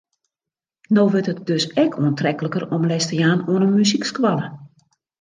[0.95, 4.45] No wurdt it dus ek oantrekliker om les te jaan oan in muzykskoalle.